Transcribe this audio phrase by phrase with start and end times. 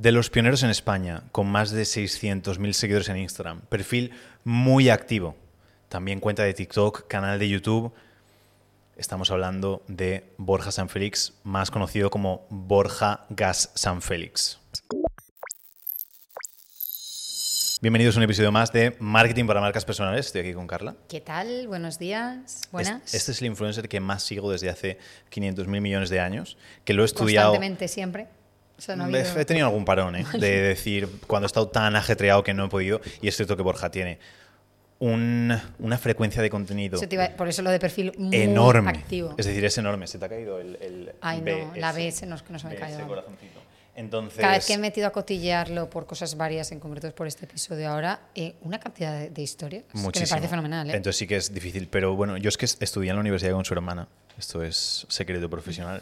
[0.00, 4.12] De los pioneros en España, con más de 600.000 seguidores en Instagram, perfil
[4.44, 5.34] muy activo,
[5.88, 7.92] también cuenta de TikTok, canal de YouTube.
[8.96, 14.60] Estamos hablando de Borja San Félix, más conocido como Borja Gas San Félix.
[17.82, 20.26] Bienvenidos a un episodio más de Marketing para Marcas Personales.
[20.26, 20.94] Estoy aquí con Carla.
[21.08, 21.66] ¿Qué tal?
[21.66, 22.68] Buenos días.
[22.70, 23.02] Buenas.
[23.04, 24.98] Este, este es el influencer que más sigo desde hace
[25.32, 27.50] 500.000 millones de años, que lo he estudiado...
[27.50, 28.37] Constantemente, siempre.
[28.78, 30.24] He tenido algún parón, ¿eh?
[30.38, 33.62] de decir, cuando he estado tan ajetreado que no he podido, y es cierto que
[33.62, 34.18] Borja tiene
[35.00, 37.00] una frecuencia de contenido.
[37.36, 38.90] por eso lo de perfil muy enorme.
[38.90, 39.34] activo.
[39.38, 40.06] Es decir, es enorme.
[40.06, 41.12] Se te ha caído el.
[41.20, 43.24] Ay, no, la B se nos, que nos ha caído.
[43.98, 47.46] Entonces, Cada vez que he metido a cotillearlo por cosas varias, en concreto por este
[47.46, 50.88] episodio ahora, eh, una cantidad de, historias que me parece fenomenal.
[50.88, 50.94] ¿eh?
[50.94, 51.88] Entonces sí que es difícil.
[51.88, 54.06] Pero bueno, yo es que estudié en la universidad con su hermana.
[54.38, 56.00] Esto es secreto profesional.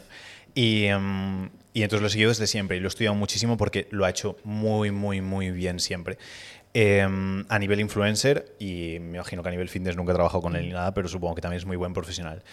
[0.53, 3.87] Y, em, y entonces lo he seguido desde siempre y lo he estudiado muchísimo porque
[3.89, 6.19] lo ha hecho muy, muy, muy bien siempre.
[6.75, 10.55] Em, a nivel influencer y me imagino que a nivel fitness nunca he trabajado con
[10.55, 12.43] él ni nada, pero supongo que también es muy buen profesional.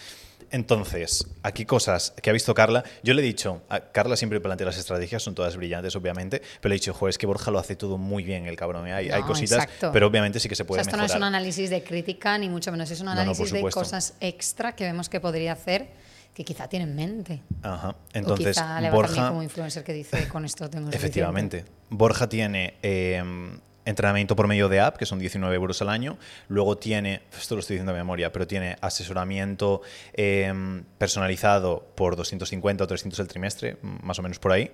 [0.50, 2.84] Entonces, aquí cosas que ha visto Carla.
[3.02, 6.70] Yo le he dicho, a Carla siempre plantea las estrategias, son todas brillantes, obviamente, pero
[6.70, 8.86] le he dicho, joder, es que Borja lo hace todo muy bien, el cabrón.
[8.86, 8.92] ¿eh?
[8.92, 11.24] Hay, hay cositas, pero obviamente sí que se puede o sea, esto no es un
[11.24, 15.20] análisis de crítica, ni mucho menos, es un análisis de cosas extra que vemos que
[15.20, 17.42] podría hacer que quizá tiene en mente.
[17.62, 17.94] Ajá.
[18.12, 21.64] Entonces, o quizá le va Borja, como influencer que dice, con esto tengo Efectivamente.
[21.90, 26.18] Borja tiene em, entrenamiento por medio de app, que son 19 euros al año.
[26.48, 29.82] Luego tiene, esto lo estoy diciendo de memoria, pero tiene asesoramiento
[30.12, 34.70] em, personalizado por 250 o 300 el trimestre, más o menos por ahí.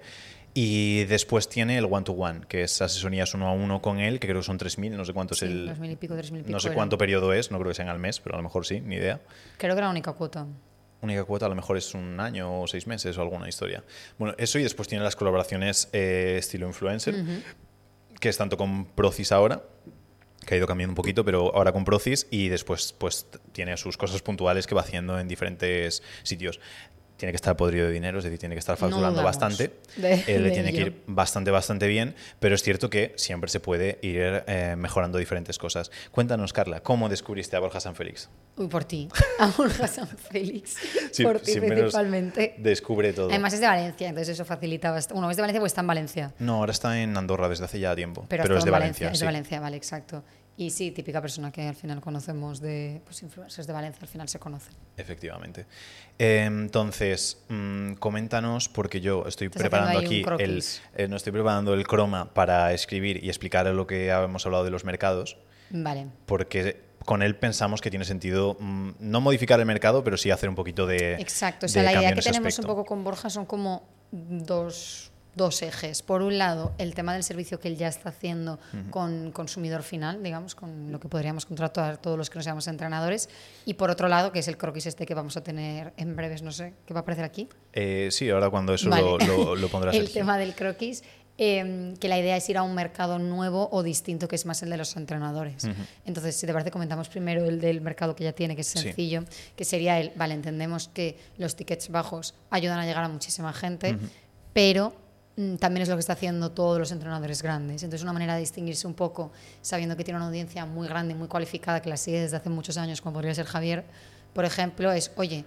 [0.52, 4.40] Y después tiene el one-to-one, que es asesorías uno a uno con él, que creo
[4.40, 5.72] que son 3.000, no sé cuánto es el...
[5.84, 8.18] y pico, 3.000 pico no sé cuánto periodo es, no creo que sean al mes,
[8.18, 9.20] pero a lo mejor sí, ni idea.
[9.58, 10.46] Creo que la única cuota
[11.02, 13.82] única cuota a lo mejor es un año o seis meses o alguna historia.
[14.18, 17.14] Bueno, eso y después tiene las colaboraciones eh, estilo influencer,
[18.20, 19.64] que es tanto con Procis ahora,
[20.46, 23.96] que ha ido cambiando un poquito, pero ahora con Procis y después pues tiene sus
[23.96, 26.60] cosas puntuales que va haciendo en diferentes sitios
[27.20, 30.50] tiene que estar podrido de dinero, es decir, tiene que estar facturando bastante, eh, le
[30.52, 34.74] tiene que ir bastante, bastante bien, pero es cierto que siempre se puede ir eh,
[34.78, 35.90] mejorando diferentes cosas.
[36.12, 38.30] Cuéntanos, Carla, ¿cómo descubriste a Borja San Félix?
[38.56, 39.08] Uy, por ti,
[39.38, 40.76] a Borja San Félix,
[41.22, 42.54] por ti principalmente.
[42.56, 43.28] Descubre todo.
[43.28, 45.18] Además es de Valencia, entonces eso facilita bastante.
[45.18, 46.34] Uno es de Valencia porque está en Valencia.
[46.38, 49.10] No, ahora está en Andorra desde hace ya tiempo, pero, es de Valencia.
[49.10, 50.24] Es de Valencia, vale, exacto.
[50.60, 54.28] Y sí, típica persona que al final conocemos de pues, influencers de Valencia, al final
[54.28, 54.74] se conocen.
[54.94, 55.64] Efectivamente.
[56.18, 60.62] entonces, mm, coméntanos, porque yo estoy preparando aquí el,
[60.96, 64.70] eh, no estoy preparando el croma para escribir y explicar lo que hemos hablado de
[64.70, 65.38] los mercados.
[65.70, 66.08] Vale.
[66.26, 70.50] Porque con él pensamos que tiene sentido mm, no modificar el mercado, pero sí hacer
[70.50, 71.14] un poquito de.
[71.14, 71.64] Exacto.
[71.64, 76.02] O sea, la idea que tenemos un poco con Borja son como dos dos ejes.
[76.02, 78.58] Por un lado, el tema del servicio que él ya está haciendo
[78.90, 83.28] con consumidor final, digamos, con lo que podríamos contratar todos los que no seamos entrenadores.
[83.64, 86.42] Y por otro lado, que es el croquis este que vamos a tener en breves,
[86.42, 87.48] no sé, ¿qué va a aparecer aquí?
[87.72, 91.02] Eh, sí, ahora cuando eso lo, lo, pondrás El tema del croquis.
[91.42, 94.62] Em, que la idea es ir a un mercado nuevo o distinto, que es más
[94.62, 95.66] el de los entrenadores.
[96.04, 99.24] Entonces, si te parece, comentamos primero el del mercado que ya tiene, que es sencillo,
[99.56, 103.96] que sería el, vale, entendemos que los tickets bajos ayudan a llegar a muchísima gente,
[104.52, 104.92] pero
[105.58, 107.82] también es lo que está haciendo todos los entrenadores grandes.
[107.82, 109.32] Entonces, una manera de distinguirse un poco,
[109.62, 112.76] sabiendo que tiene una audiencia muy grande, muy cualificada, que la sigue desde hace muchos
[112.76, 113.84] años, como podría ser Javier,
[114.34, 115.44] por ejemplo, es, oye,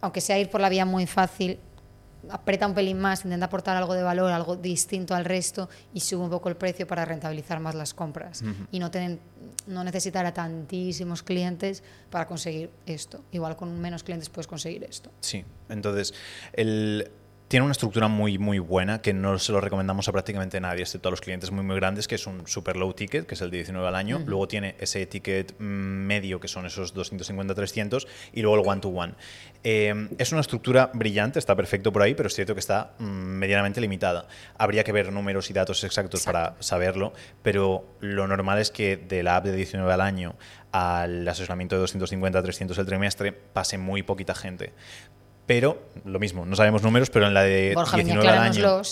[0.00, 1.58] aunque sea ir por la vía muy fácil,
[2.30, 6.22] aprieta un pelín más, intenta aportar algo de valor, algo distinto al resto y sube
[6.22, 9.18] un poco el precio para rentabilizar más las compras y no, tener,
[9.66, 13.24] no necesitar a tantísimos clientes para conseguir esto.
[13.32, 15.10] Igual con menos clientes puedes conseguir esto.
[15.20, 16.14] Sí, entonces
[16.52, 17.10] el
[17.52, 21.08] tiene una estructura muy, muy buena que no se lo recomendamos a prácticamente nadie, excepto
[21.08, 23.50] a los clientes muy, muy grandes, que es un super low ticket, que es el
[23.50, 24.22] de 19 al año.
[24.24, 29.12] Luego tiene ese ticket medio, que son esos 250-300, y luego el one-to-one.
[29.64, 33.04] Eh, es una estructura brillante, está perfecto por ahí, pero es cierto que está mm,
[33.04, 34.28] medianamente limitada.
[34.56, 37.12] Habría que ver números y datos exactos para saberlo,
[37.42, 40.36] pero lo normal es que de la app de 19 al año
[40.72, 44.72] al asesoramiento de 250-300 el trimestre pase muy poquita gente
[45.52, 48.82] pero lo mismo, no sabemos números, pero en la de 19 al año,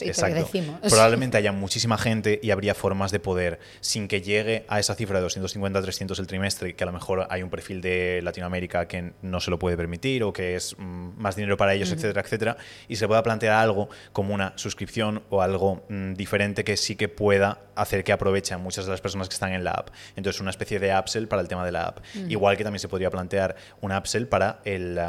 [0.91, 5.17] probablemente haya muchísima gente y habría formas de poder, sin que llegue a esa cifra
[5.17, 9.15] de 250 300 el trimestre, que a lo mejor hay un perfil de Latinoamérica que
[9.23, 12.59] no se lo puede permitir o que es mm, más dinero para ellos, etcétera, etcétera,
[12.89, 17.09] y se pueda plantear algo como una suscripción o algo mm, diferente que sí que
[17.09, 19.89] pueda hacer que aprovechen muchas de las personas que están en la app.
[20.15, 22.01] Entonces, una especie de upsell para el tema de la app.
[22.29, 25.01] Igual que también se podría plantear una upsell para el,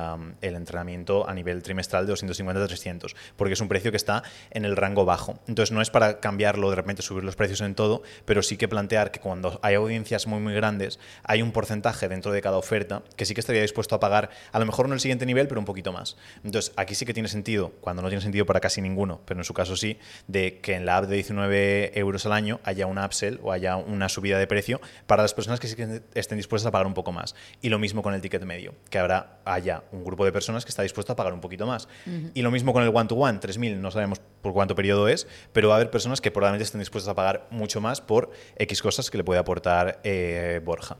[0.42, 3.98] el entrenamiento a nivel nivel trimestral de 250 a 300, porque es un precio que
[3.98, 5.40] está en el rango bajo.
[5.48, 8.68] Entonces no es para cambiarlo, de repente subir los precios en todo, pero sí que
[8.68, 13.04] plantear que cuando hay audiencias muy muy grandes, hay un porcentaje dentro de cada oferta
[13.16, 15.60] que sí que estaría dispuesto a pagar, a lo mejor no el siguiente nivel, pero
[15.60, 16.18] un poquito más.
[16.44, 19.44] Entonces aquí sí que tiene sentido, cuando no tiene sentido para casi ninguno, pero en
[19.44, 19.98] su caso sí,
[20.28, 23.76] de que en la app de 19 euros al año haya una upsell o haya
[23.78, 26.94] una subida de precio para las personas que sí que estén dispuestas a pagar un
[26.94, 27.36] poco más.
[27.62, 30.70] Y lo mismo con el ticket medio, que habrá haya un grupo de personas que
[30.70, 31.88] está dispuesto a pagar un poquito más.
[32.33, 35.75] Y lo mismo con el one-to-one, 3.000, no sabemos por cuánto periodo es, pero va
[35.75, 39.18] a haber personas que probablemente estén dispuestas a pagar mucho más por X cosas que
[39.18, 40.97] le puede aportar eh, Borja.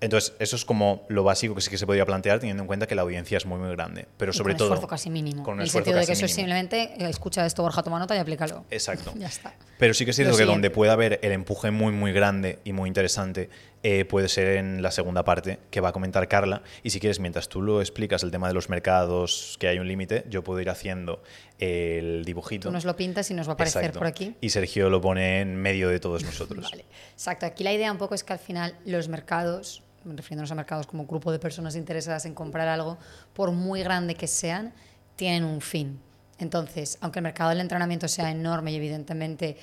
[0.00, 2.86] Entonces, eso es como lo básico que sí que se podría plantear teniendo en cuenta
[2.86, 4.08] que la audiencia es muy, muy grande.
[4.16, 4.68] Pero sobre con todo.
[4.68, 5.42] esfuerzo casi mínimo.
[5.42, 7.98] Con un en el sentido de que eso es simplemente eh, escucha esto, Borja, toma
[7.98, 8.64] nota y aplícalo.
[8.70, 9.12] Exacto.
[9.20, 9.52] Ya está.
[9.78, 10.68] Pero sí que es cierto Lo que siguiente.
[10.68, 13.50] donde puede haber el empuje muy, muy grande y muy interesante
[13.82, 16.62] eh, puede ser en la segunda parte que va a comentar Carla.
[16.82, 19.88] Y si quieres, mientras tú lo explicas, el tema de los mercados, que hay un
[19.88, 21.22] límite, yo puedo ir haciendo
[21.58, 22.68] el dibujito.
[22.68, 23.98] Tú nos lo pintas y nos va a aparecer Exacto.
[23.98, 24.36] por aquí.
[24.40, 26.62] Y Sergio lo pone en medio de todos nosotros.
[26.70, 27.46] Vale, exacto.
[27.46, 31.06] Aquí la idea un poco es que al final los mercados, refiriéndonos a mercados como
[31.06, 32.98] grupo de personas interesadas en comprar algo,
[33.32, 34.74] por muy grande que sean,
[35.16, 35.98] tienen un fin.
[36.38, 39.56] Entonces, aunque el mercado del entrenamiento sea enorme y evidentemente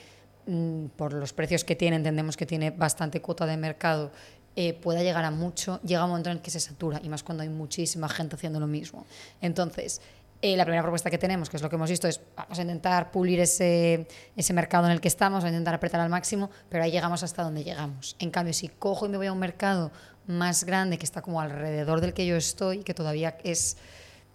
[0.95, 4.11] por los precios que tiene, entendemos que tiene bastante cuota de mercado,
[4.55, 7.21] eh, pueda llegar a mucho, llega un momento en el que se satura, y más
[7.21, 9.05] cuando hay muchísima gente haciendo lo mismo.
[9.41, 10.01] Entonces,
[10.41, 12.61] eh, la primera propuesta que tenemos, que es lo que hemos visto, es vamos a
[12.61, 16.83] intentar pulir ese, ese mercado en el que estamos, a intentar apretar al máximo, pero
[16.83, 18.15] ahí llegamos hasta donde llegamos.
[18.19, 19.91] En cambio, si cojo y me voy a un mercado
[20.27, 23.77] más grande que está como alrededor del que yo estoy, que todavía es,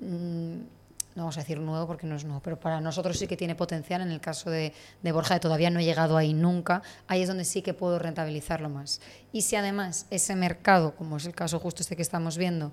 [0.01, 0.57] mm,
[1.15, 3.55] no vamos a decir nuevo porque no es nuevo, pero para nosotros sí que tiene
[3.55, 4.73] potencial, en el caso de,
[5.03, 7.99] de Borja, que todavía no he llegado ahí nunca, ahí es donde sí que puedo
[7.99, 9.01] rentabilizarlo más.
[9.33, 12.73] Y si además ese mercado, como es el caso justo este que estamos viendo,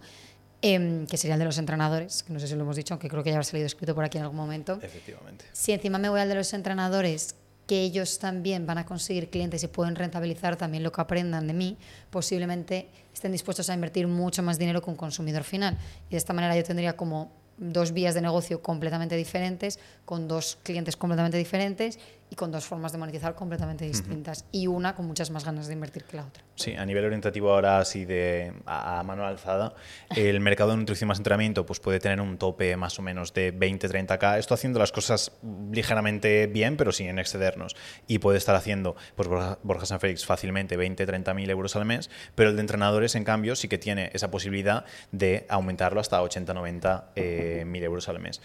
[0.62, 3.10] em, que sería el de los entrenadores, que no sé si lo hemos dicho, aunque
[3.10, 4.80] creo que ya habrá salido escrito por aquí en algún momento.
[4.82, 5.46] Efectivamente.
[5.52, 7.36] Si encima me voy al de los entrenadores,
[7.70, 11.54] que ellos también van a conseguir clientes y pueden rentabilizar también lo que aprendan de
[11.54, 11.78] mí,
[12.10, 15.78] posiblemente estén dispuestos a invertir mucho más dinero que un consumidor final.
[16.08, 20.58] Y de esta manera yo tendría como dos vías de negocio completamente diferentes, con dos
[20.64, 22.00] clientes completamente diferentes
[22.30, 24.46] y con dos formas de monetizar completamente distintas.
[24.52, 26.44] Y una con muchas más ganas de invertir que la otra.
[26.56, 29.74] Sí, a nivel orientativo ahora así de a, a mano alzada,
[30.16, 33.54] el mercado de nutrición más entrenamiento pues puede tener un tope más o menos de
[33.58, 34.38] 20-30k.
[34.38, 35.32] Esto haciendo las cosas
[35.72, 37.76] ligeramente bien, pero sin excedernos.
[38.08, 42.10] Y puede estar haciendo pues Borja, Borja San Félix fácilmente 20-30 mil euros al mes,
[42.36, 47.04] pero el de entrenadores en cambio sí que tiene esa posibilidad de aumentarlo hasta 80-90
[47.16, 48.42] eh, mil euros al mes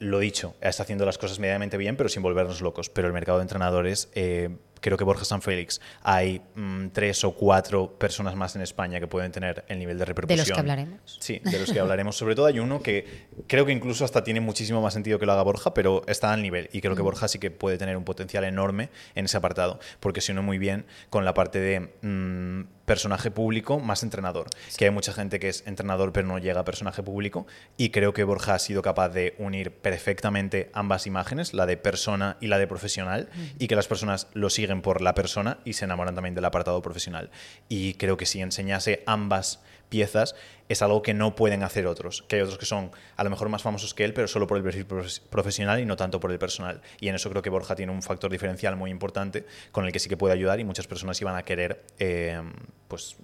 [0.00, 2.88] lo dicho, está haciendo las cosas medianamente bien, pero sin volvernos locos.
[2.90, 4.48] Pero el mercado de entrenadores, eh,
[4.80, 9.06] creo que Borja San Félix, hay mm, tres o cuatro personas más en España que
[9.06, 10.38] pueden tener el nivel de De repercusión.
[10.38, 11.18] los que hablaremos.
[11.20, 12.16] Sí, de los que hablaremos.
[12.16, 15.32] Sobre todo hay uno que creo que incluso hasta tiene muchísimo más sentido que lo
[15.32, 16.70] haga Borja, pero está al nivel.
[16.72, 20.22] Y creo que Borja sí que puede tener un potencial enorme en ese apartado, porque
[20.22, 24.48] se une muy bien con la parte de mm, personaje público más entrenador.
[24.76, 27.46] Que hay mucha gente que es entrenador pero no llega a personaje público.
[27.76, 32.36] Y creo que Borja ha sido capaz de unir perfectamente ambas imágenes, la de persona
[32.40, 33.28] y la de profesional,
[33.58, 36.82] y que las personas lo siguen por la persona y se enamoran también del apartado
[36.82, 37.30] profesional.
[37.68, 40.36] Y creo que si enseñase ambas piezas
[40.68, 43.48] es algo que no pueden hacer otros, que hay otros que son a lo mejor
[43.48, 46.30] más famosos que él, pero solo por el perfil profes- profesional y no tanto por
[46.30, 46.80] el personal.
[47.00, 49.98] Y en eso creo que Borja tiene un factor diferencial muy importante con el que
[49.98, 52.40] sí que puede ayudar y muchas personas iban a querer eh,
[52.88, 53.16] pues,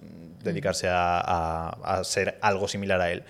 [0.42, 3.24] dedicarse a, a- a ser algo similar a él.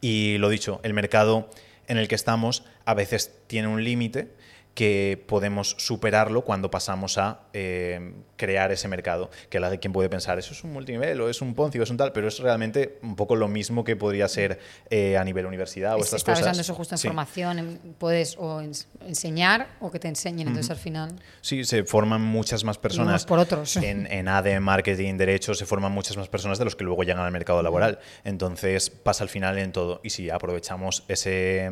[0.00, 1.48] Y lo dicho, el mercado
[1.86, 4.32] en el que estamos a veces tiene un límite
[4.74, 9.30] que podemos superarlo cuando pasamos a eh, crear ese mercado.
[9.50, 11.90] Que la, quien puede pensar, eso es un multinivel o es un Ponzi o es
[11.90, 15.44] un tal, pero es realmente un poco lo mismo que podría ser eh, a nivel
[15.44, 16.46] universidad o Es- estas Estaba cosas.
[16.46, 17.08] usando eso justo en Sí.
[17.08, 18.62] formación, en- puedes o
[19.06, 23.26] enseñar o que te enseñen, entonces al final Sí, se forman muchas más personas.
[23.26, 23.76] por otros.
[23.92, 27.24] En, en ADE, marketing, derecho, se forman muchas más personas de los que luego llegan
[27.24, 27.98] al mercado laboral.
[28.24, 30.00] Entonces pasa al final en todo.
[30.02, 31.70] Y si aprovechamos ese,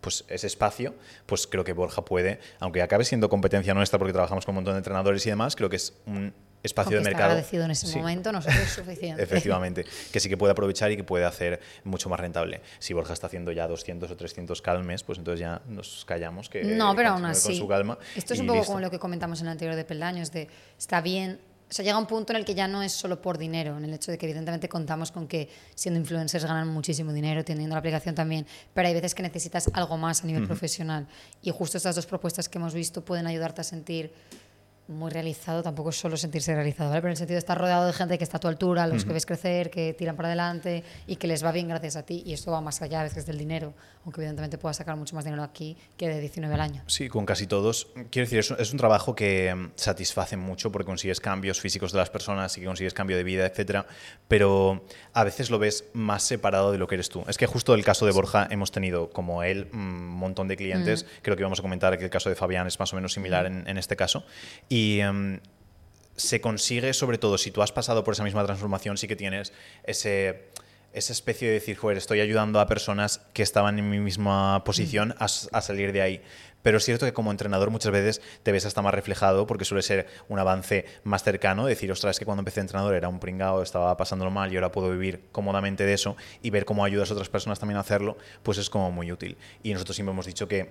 [0.00, 0.94] pues, ese espacio,
[1.26, 4.74] pues creo que Borja puede, aunque acabe siendo competencia nuestra porque trabajamos con un montón
[4.74, 7.30] de entrenadores y demás, creo que es un espacio de mercado.
[7.30, 7.98] agradecido en ese Sí.
[7.98, 9.22] momento, nosotros es suficiente.
[9.22, 12.60] Efectivamente, que sí que puede aprovechar y que puede hacer mucho más rentable.
[12.78, 16.62] Si Borja está haciendo ya 200 o 300 calmes, pues entonces ya nos callamos que
[16.64, 17.48] No, pero aún así.
[17.48, 17.98] con su calma.
[18.14, 18.72] Esto es un poco listo.
[18.72, 21.40] como lo que comentamos en el anterior de Peldaños, de está bien.
[21.70, 23.84] O sea, llega un punto en el que ya no es solo por dinero, en
[23.84, 27.78] el hecho de que evidentemente contamos con que siendo influencers ganan muchísimo dinero, teniendo la
[27.78, 31.06] aplicación también, pero hay veces que necesitas algo más a nivel profesional.
[31.42, 34.12] Y justo estas dos propuestas que hemos visto pueden ayudarte a sentir
[34.90, 37.00] muy realizado tampoco es solo sentirse realizado, ¿vale?
[37.00, 39.04] pero en el sentido de estar rodeado de gente que está a tu altura, los
[39.04, 42.22] que ves crecer, que tiran para adelante y que les va bien gracias a ti.
[42.26, 43.72] Y esto va más allá a veces del dinero,
[44.04, 46.82] aunque evidentemente puedas sacar mucho más dinero aquí que de 19 al año.
[46.86, 47.88] Sí, con casi todos.
[48.10, 51.92] Quiero decir, es un, es un trabajo que mm, satisface mucho porque consigues cambios físicos
[51.92, 53.86] de las personas y que consigues cambio de vida, etcétera,
[54.28, 57.24] pero a veces lo ves más separado de lo que eres tú.
[57.28, 61.04] Es que justo el caso de Borja hemos tenido, como él, un montón de clientes.
[61.04, 61.22] Mm.
[61.22, 63.48] Creo que vamos a comentar que el caso de Fabián es más o menos similar
[63.48, 63.52] mm.
[63.52, 64.24] en, en este caso.
[64.68, 65.40] Y em,
[66.16, 69.52] se consigue, sobre todo, si tú has pasado por esa misma transformación, sí que tienes
[69.84, 70.50] ese
[70.92, 75.14] esa especie de decir, joder, estoy ayudando a personas que estaban en mi misma posición
[75.18, 76.22] a, a, salir de ahí.
[76.62, 79.82] Pero es cierto que como entrenador muchas veces te ves hasta más reflejado porque suele
[79.82, 83.62] ser un avance más cercano, decir, ostras, es que cuando empecé entrenador era un pringado,
[83.62, 87.14] estaba pasándolo mal y ahora puedo vivir cómodamente de eso y ver cómo ayudas a
[87.14, 89.38] otras personas también a hacerlo, pues es como muy útil.
[89.62, 90.70] Y nosotros siempre hemos dicho que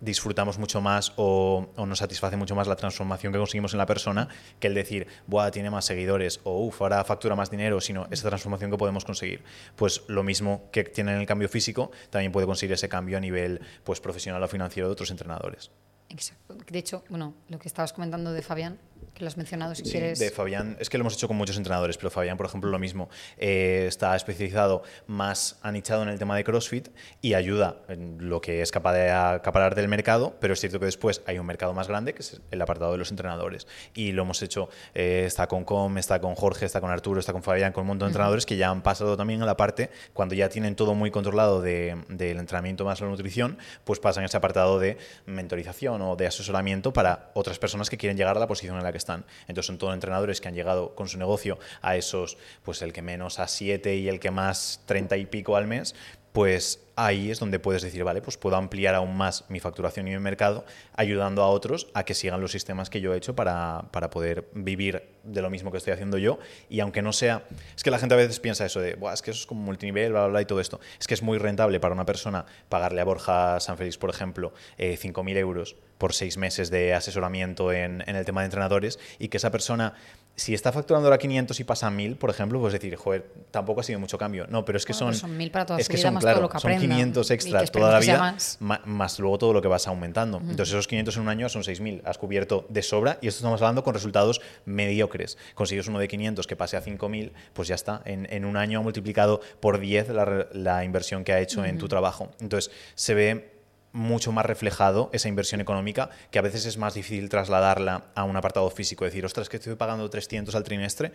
[0.00, 4.28] disfrutamos mucho más o, nos satisface mucho más la transformación que conseguimos en la persona
[4.60, 8.28] que el decir, Buah, tiene más seguidores o uff, ahora factura más dinero, sino esa
[8.28, 9.42] transformación que podemos conseguir.
[9.76, 13.20] Pues lo mismo que tiene en el cambio físico, también puede conseguir ese cambio a
[13.20, 15.70] nivel pues, profesional o financiero de otros entrenadores.
[16.08, 16.54] Exacto.
[16.54, 18.78] De hecho, bueno, lo que estabas comentando de Fabián,
[19.16, 20.18] que lo has mencionado, si sí, quieres.
[20.18, 22.78] De Fabián, es que lo hemos hecho con muchos entrenadores, pero Fabián, por ejemplo, lo
[22.78, 23.08] mismo.
[23.38, 26.88] Eh, está especializado más anichado en el tema de CrossFit
[27.22, 30.84] y ayuda en lo que es capaz de acaparar del mercado, pero es cierto que
[30.84, 33.66] después hay un mercado más grande, que es el apartado de los entrenadores.
[33.94, 37.32] Y lo hemos hecho, eh, está con Com, está con Jorge, está con Arturo, está
[37.32, 39.88] con Fabián, con un montón de entrenadores que ya han pasado también a la parte,
[40.12, 44.26] cuando ya tienen todo muy controlado del de, entrenamiento más la nutrición, pues pasan a
[44.26, 48.46] ese apartado de mentorización o de asesoramiento para otras personas que quieren llegar a la
[48.46, 49.05] posición en la que están.
[49.14, 53.02] Entonces son todos entrenadores que han llegado con su negocio a esos, pues el que
[53.02, 55.94] menos a 7 y el que más 30 y pico al mes,
[56.36, 60.10] pues ahí es donde puedes decir, vale, pues puedo ampliar aún más mi facturación y
[60.10, 63.86] mi mercado, ayudando a otros a que sigan los sistemas que yo he hecho para,
[63.90, 66.38] para, poder vivir de lo mismo que estoy haciendo yo.
[66.68, 69.30] Y aunque no sea, es que la gente a veces piensa eso de, es que
[69.30, 70.78] eso es como multinivel, bla, bla, bla, y todo esto.
[71.00, 74.52] Es que es muy rentable para una persona pagarle a Borja San Félix, por ejemplo,
[74.76, 79.28] eh, 5.000 euros por seis meses de asesoramiento en, en el tema de entrenadores y
[79.28, 79.94] que esa persona
[80.36, 83.80] si está facturando ahora 500 y pasa a 1000, por ejemplo, pues decir, joder, tampoco
[83.80, 84.46] ha sido mucho cambio.
[84.50, 85.14] No, pero es que son.
[85.14, 87.30] son 1000 para toda es que vida, son, más claro, todo lo que son 500
[87.30, 88.58] extra toda la vida, más.
[88.60, 89.18] más.
[89.18, 90.38] luego todo lo que vas aumentando.
[90.38, 92.02] Entonces, esos 500 en un año son 6000.
[92.04, 95.38] Has cubierto de sobra y esto estamos hablando con resultados mediocres.
[95.54, 98.02] Consigues uno de 500 que pase a 5000, pues ya está.
[98.04, 101.78] En, en un año ha multiplicado por 10 la, la inversión que ha hecho en
[101.78, 102.30] tu trabajo.
[102.40, 103.55] Entonces, se ve
[103.92, 108.36] mucho más reflejado esa inversión económica, que a veces es más difícil trasladarla a un
[108.36, 109.04] apartado físico.
[109.04, 111.12] Decir, ostras, que estoy pagando 300 al trimestre,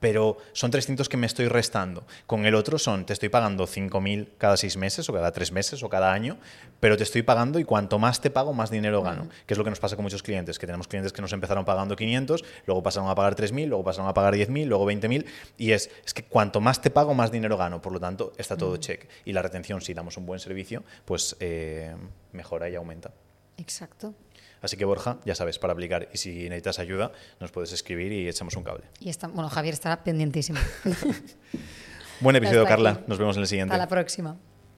[0.00, 2.06] pero son 300 que me estoy restando.
[2.26, 5.82] Con el otro son, te estoy pagando 5.000 cada seis meses o cada tres meses
[5.82, 6.38] o cada año,
[6.80, 9.28] pero te estoy pagando y cuanto más te pago, más dinero gano.
[9.46, 11.64] Que es lo que nos pasa con muchos clientes, que tenemos clientes que nos empezaron
[11.64, 15.24] pagando 500, luego pasaron a pagar 3.000, luego pasaron a pagar 10.000, luego 20.000,
[15.56, 17.80] y es, es que cuanto más te pago, más dinero gano.
[17.80, 19.08] Por lo tanto, está todo check.
[19.24, 21.94] Y la retención, si damos un buen servicio, pues eh,
[22.32, 23.12] mejora y aumenta.
[23.56, 24.14] Exacto.
[24.64, 28.26] Así que Borja, ya sabes, para aplicar y si necesitas ayuda, nos puedes escribir y
[28.26, 28.84] echamos un cable.
[28.98, 30.58] Y está, bueno, Javier estará pendientísimo.
[32.20, 33.02] Buen episodio, Carla.
[33.06, 33.74] Nos vemos en el siguiente.
[33.74, 34.38] Hasta la próxima.